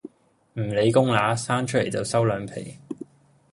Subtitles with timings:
[0.53, 2.75] 唔理公乸，生出嚟就收兩皮